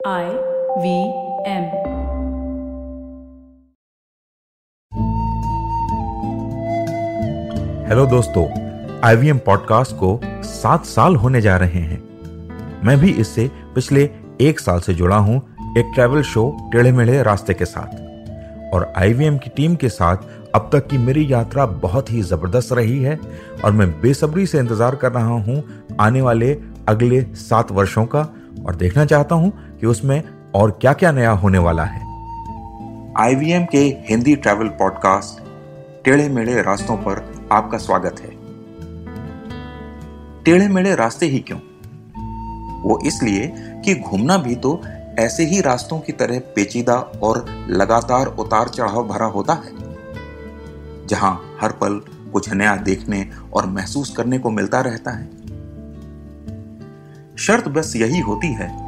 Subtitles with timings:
[0.00, 0.26] I
[0.78, 0.90] V
[1.46, 1.64] M.
[7.88, 8.44] Hello दोस्तों
[9.04, 12.00] IVM podcast को सात साल होने जा रहे हैं।
[12.84, 14.08] मैं भी इससे पिछले
[14.40, 15.36] एक साल से जुड़ा हूँ
[15.78, 20.16] एक ट्रैवल शो टेढ़े मेढ़े रास्ते के साथ। और आईवीएम की टीम के साथ
[20.54, 23.20] अब तक की मेरी यात्रा बहुत ही ज़बरदस्त रही है
[23.64, 25.62] और मैं बेसब्री से इंतज़ार कर रहा हूँ
[26.00, 26.56] आने वाले
[26.88, 28.28] अगले सात वर्षों का।
[28.66, 30.22] और देखना चाहता हूँ कि उसमें
[30.54, 32.00] और क्या क्या नया होने वाला है।
[33.18, 35.42] आईवीएम के हिंदी ट्रैवल पॉडकास्ट
[36.04, 38.36] टेढ़े मेढ़े रास्तों पर आपका स्वागत है।
[40.44, 41.58] टेढ़े मेढ़े रास्ते ही क्यों?
[42.82, 44.80] वो इसलिए कि घूमना भी तो
[45.18, 49.72] ऐसे ही रास्तों की तरह पेचीदा और लगातार उतार चढ़ाव भरा होता है,
[51.06, 52.00] जहाँ हर पल
[52.32, 55.26] कुछ नया देखने और महसूस करने को मिलता रहता है।
[57.36, 58.87] शर्त बस यही होती है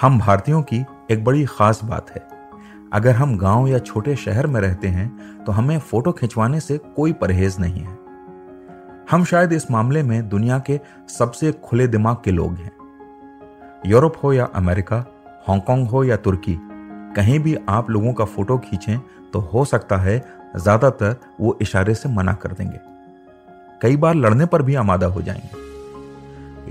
[0.00, 2.20] हम भारतीयों की एक बड़ी खास बात है।
[2.92, 7.12] अगर हम गाँव या छोटे शहर में रहते हैं तो हमें फ़ोटो खिंचवाने से कोई
[7.12, 7.98] परहेज नहीं है।
[9.10, 12.72] हम शायद इस मामले में दुनिया के सबसे खुले दिमाग के लोग हैं।
[13.86, 15.04] यूरोप हो या अमेरिका,
[15.48, 16.58] हांगकांग हो या तुर्की,
[17.16, 18.98] कहीं भी आप लोगों का फ़ोटो खींचें
[19.32, 20.18] तो हो सकता है
[20.56, 22.80] ज़्यादातर वो इशारे से मना कर देंगे।
[23.82, 25.64] कई बार लड़ने पर भी आमादा हो जाएँगे।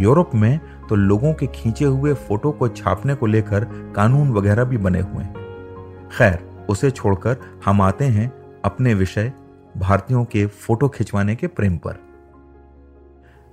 [0.00, 0.60] यूरोप में
[0.90, 3.64] तो लोगों के खींचे हुए फ़ोटो को छापने को लेकर
[3.96, 8.32] कानून वगैरह भी बने हुए हैं। खैर, उसे छोड़कर हम आते हैं
[8.64, 9.32] अपने विषय
[9.76, 11.96] भारतीयों के फ़ोटो खिंचवाने के प्रेम पर।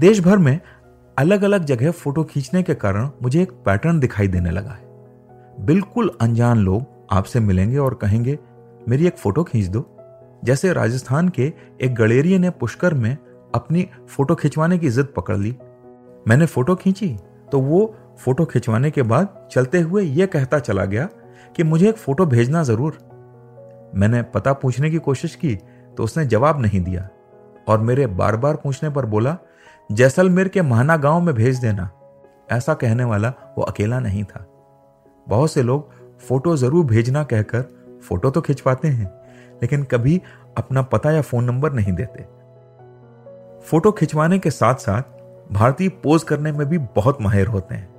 [0.00, 0.60] देश भर में
[1.18, 4.84] अलग अलग जगह फ़ोटो खींचने के कारण मुझे एक पैटर्न दिखाई देने लगा है।
[5.66, 8.38] बिल्कुल अनजान लोग आपसे मिलेंगे और कहेंगे,
[8.88, 9.96] मेरी एक फ़ोटो खींच दो।
[10.44, 11.52] जैसे राजस्थान के
[11.82, 13.16] एक गलेरिये ने पुष्कर में
[13.54, 15.56] अपनी फ़ोटो खिंचवाने की जिद पकड़ ली।
[16.26, 17.16] मैंने फ़ोटो खींची।
[17.52, 21.08] तो वो फ़ोटो खिंचवाने के बाद चलते हुए यह कहता चला गया
[21.56, 22.98] कि मुझे एक फ़ोटो भेजना ज़रूर।
[23.94, 25.54] मैंने पता पूछने की कोशिश की
[25.96, 27.08] तो उसने जवाब नहीं दिया।
[27.68, 29.36] और मेरे बार बार पूछने पर बोला,
[29.90, 31.90] जैसलमेर के महाना गाँव में भेज देना।
[32.52, 34.44] ऐसा कहने वाला वो अकेला नहीं था।
[35.26, 37.62] बहुत से लोग फ़ोटो ज़रूर भेजना कहकर
[38.08, 39.06] फ़ोटो तो खिंचवाते हैं,
[39.62, 40.20] लेकिन कभी
[40.58, 42.22] अपना पता या फ़ोन नंबर नहीं देते।
[43.62, 45.02] फ़ोटो खिंचवाने के साथ साथ
[45.52, 47.94] भारतीय पोज करने में भी बहुत माहिर होते हैं।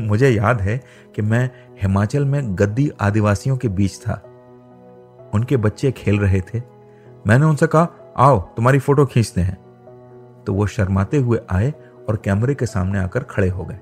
[0.00, 0.80] मुझे याद है
[1.14, 1.50] कि मैं
[1.82, 4.22] हिमाचल में गद्दी आदिवासियों के बीच था।
[5.34, 6.62] उनके बच्चे खेल रहे थे।
[7.26, 9.58] मैंने उनसे कहा, आओ, तुम्हारी फ़ोटो खींचते हैं।
[10.46, 11.74] तो वो शर्माते हुए आए
[12.08, 13.78] और कैमरे के सामने आकर खड़े हो गए।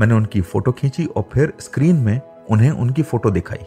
[0.00, 2.20] मैंने उनकी फ़ोटो खींची और फिर स्क्रीन में
[2.50, 3.66] उन्हें उनकी फ़ोटो दिखाई।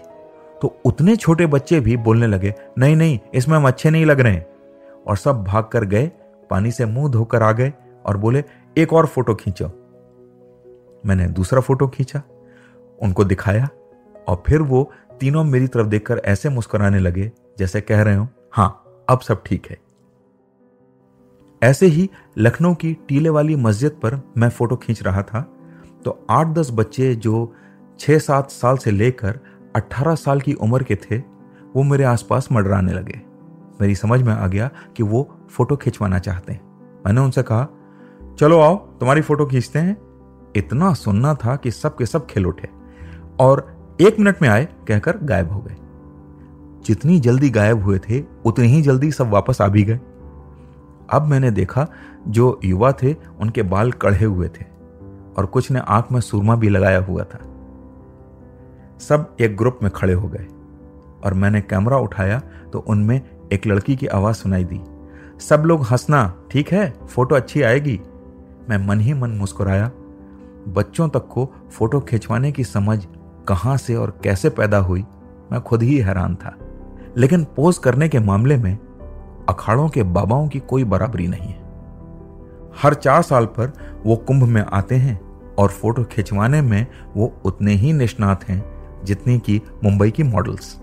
[0.61, 4.41] तो उतने छोटे बच्चे भी बोलने लगे, नहीं नहीं, इसमें हम अच्छे नहीं लग रहे
[5.07, 6.11] और सब भाग कर गए,
[6.49, 7.73] पानी से मुँह धोकर आ गए।
[8.07, 8.43] और बोले,
[8.77, 9.67] एक और फ़ोटो खींचो।
[11.05, 12.21] मैंने दूसरा फ़ोटो खींचा,
[13.01, 13.67] उनको दिखाया,
[14.27, 19.03] और फिर वो तीनों मेरी तरफ़ देखकर ऐसे मुस्कुराने लगे, जैसे कह रहे हो, हाँ,
[19.09, 19.77] अब सब ठीक है।
[21.61, 25.41] ऐसे ही लखनऊ की टीले वाली मस्जिद पर मैं फ़ोटो खींच रहा था
[26.05, 27.53] तो आठ दस बच्चे जो
[27.99, 29.39] छह सात साल से लेकर
[29.75, 31.17] अट्ठारह साल की उम्र के थे,
[31.75, 33.21] वो मेरे आसपास मडराने लगे।
[33.81, 36.61] मेरी समझ में आ गया कि वो फ़ोटो खिंचवाना चाहते हैं।
[37.05, 37.67] मैंने उनसे कहा
[38.39, 39.97] चलो आओ, तुम्हारी फ़ोटो खींचते हैं।
[40.55, 42.69] इतना सुनना था कि सब के सब खिल उठे
[43.39, 45.75] और एक मिनट में आए, कहकर गायब हो गए।
[46.85, 49.99] जितनी जल्दी गायब हुए थे, उतनी ही जल्दी सब वापस आ भी गए।
[51.09, 51.87] अब मैंने देखा,
[52.27, 54.65] जो युवा थे, उनके बाल कढ़े हुए थे
[55.37, 57.39] और कुछ ने आँख में सुरमा भी लगाया हुआ था।
[58.99, 60.47] सब एक ग्रुप में खड़े हो गए
[61.25, 62.41] और मैंने कैमरा उठाया
[62.73, 63.21] तो उनमें
[63.53, 64.81] एक लड़की की आवाज़ सुनाई दी।
[65.39, 68.01] सब लोग हंसना, ठीक है, फ़ोटो अच्छी आएगी।
[68.69, 69.91] मैं मन ही मन मुस्कुराया।
[70.67, 73.05] बच्चों तक को फ़ोटो खिंचवाने की समझ
[73.47, 75.05] कहाँ से और कैसे पैदा हुई,
[75.51, 76.55] मैं खुद ही हैरान था।
[77.17, 78.77] लेकिन पोज करने के मामले में
[79.49, 81.67] अखाड़ों के बाबाओं की कोई बराबरी नहीं है।
[82.83, 83.73] हर चार साल पर
[84.05, 85.19] वो कुंभ में आते हैं
[85.55, 88.65] और फ़ोटो खिंचवाने में वो उतने ही निष्णात हैं
[89.03, 90.81] जितनी की मुंबई की मॉडल्स।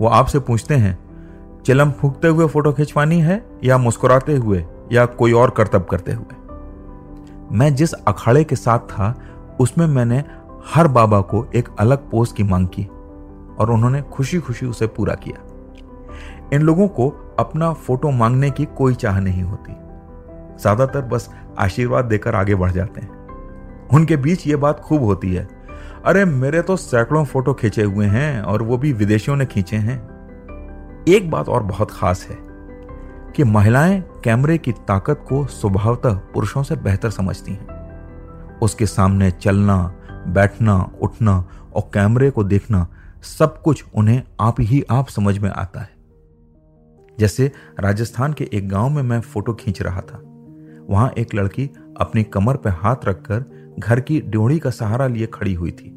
[0.00, 0.98] वो आपसे पूछते हैं,
[1.62, 6.45] चिलम फूकते हुए फ़ोटो खिंचवानी है या मुस्कुराते हुए या कोई और करतब करते हुए?
[7.52, 9.14] मैं जिस अखाड़े के साथ था,
[9.60, 10.24] उसमें मैंने
[10.66, 12.84] हर बाबा को एक अलग पोज की मांग की
[13.58, 15.42] और उन्होंने खुशी खुशी उसे पूरा किया।
[16.52, 19.72] इन लोगों को अपना फ़ोटो मांगने की कोई चाह नहीं होती।
[20.62, 23.08] ज़्यादातर बस आशीर्वाद देकर आगे बढ़ जाते हैं।
[23.88, 25.48] उनके बीच ये बात खूब होती है।
[26.04, 29.98] अरे, मेरे तो सैकड़ों फ़ोटो खींचे हुए हैं और वो भी विदेशियों ने खींचे हैं।
[31.08, 32.45] एक बात और बहुत खास है।
[33.36, 37.76] कि महिलाएँ कैमरे की ताकत को स्वभावतः पुरुषों से बेहतर समझती हैं।
[38.58, 39.94] उसके सामने चलना,
[40.28, 42.88] बैठना, उठना और कैमरे को देखना
[43.22, 45.90] सब कुछ उन्हें आप ही आप समझ में आता है।
[47.18, 50.22] जैसे राजस्थान के एक गाँव में मैं फ़ोटो खींच रहा था।
[50.90, 53.44] वहाँ एक लड़की अपनी कमर पर हाथ रखकर
[53.78, 55.90] घर की ड्योढ़ी का सहारा लिए खड़ी हुई थी।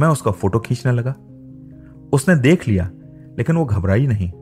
[0.00, 1.14] मैं उसका फ़ोटो खींचने लगा।
[2.12, 2.90] उसने देख लिया,
[3.38, 4.32] लेकिन वो घबराई नहीं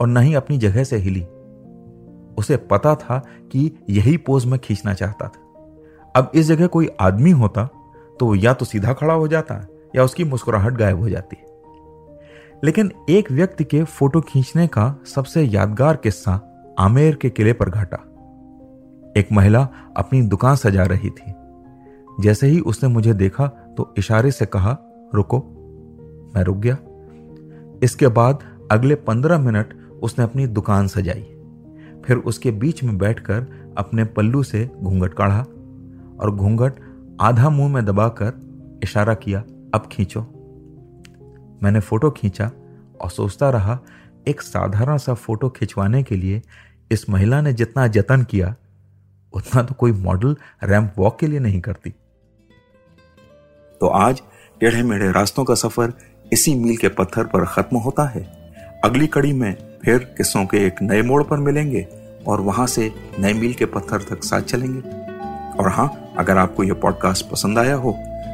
[0.00, 1.26] और न ही अपनी जगह से हिली।
[2.38, 3.18] उसे पता था
[3.52, 5.46] कि यही पोज में खींचना चाहता था।
[6.16, 7.68] अब इस जगह कोई आदमी होता
[8.20, 9.66] तो या तो सीधा खड़ा हो जाता,
[9.96, 11.36] या उसकी मुस्कुराहट गायब हो जाती।
[12.64, 16.40] लेकिन एक व्यक्ति के फ़ोटो खींचने का सबसे यादगार किस्सा
[16.78, 17.96] आमेर के किले पर घटा।
[19.16, 21.32] एक महिला अपनी दुकान सजा रही थी।
[22.20, 24.78] जैसे ही उसने मुझे देखा तो इशारे से कहा,
[25.14, 25.38] रुको,
[26.36, 26.76] मैं रुक गया।
[27.82, 28.38] इसके बाद
[28.70, 31.39] अगले पंद्रह मिनट उसने अपनी दुकान सजाई।
[32.06, 35.40] फिर उसके बीच में बैठकर अपने पल्लू से घूंघट काढ़ा
[36.20, 36.72] और घूंघट
[37.20, 38.32] आधा मुँह में दबाकर
[38.82, 39.40] इशारा किया,
[39.74, 40.20] अब खींचो।
[41.62, 42.50] मैंने फ़ोटो खींचा
[43.00, 43.78] और सोचता रहा,
[44.28, 46.42] एक साधारण सा फ़ोटो खिंचवाने के लिए
[46.92, 48.54] इस महिला ने जितना जतन किया,
[49.34, 51.90] उतना तो कोई मॉडल रैंप वॉक के लिए नहीं करती।
[53.80, 54.22] तो आज
[54.60, 55.92] टेढ़े मेढ़े रास्तों का सफ़र
[56.32, 58.22] इसी मील के पत्थर पर खत्म होता है।
[58.84, 61.86] अगली कड़ी में फिर किस्सों के एक नए मोड़ पर मिलेंगे
[62.28, 64.80] और वहाँ से नए मील के पत्थर तक साथ चलेंगे।
[65.56, 67.92] और हाँ अगर आपको यह पॉडकास्ट पसंद आया हो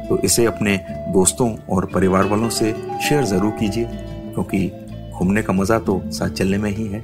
[0.09, 0.77] तो इसे अपने
[1.13, 2.73] दोस्तों और परिवार वालों से
[3.07, 4.67] शेयर ज़रूर कीजिए, क्योंकि
[5.13, 7.03] घूमने का मज़ा तो साथ चलने में ही है।